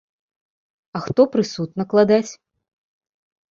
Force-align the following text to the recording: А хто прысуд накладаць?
А 0.99 1.01
хто 1.09 1.21
прысуд 1.37 1.69
накладаць? 1.83 2.31